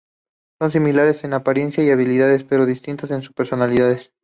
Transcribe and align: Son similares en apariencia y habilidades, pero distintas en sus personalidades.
Son 0.59 0.71
similares 0.71 1.23
en 1.25 1.33
apariencia 1.35 1.83
y 1.83 1.91
habilidades, 1.91 2.43
pero 2.43 2.65
distintas 2.65 3.11
en 3.11 3.21
sus 3.21 3.33
personalidades. 3.35 4.11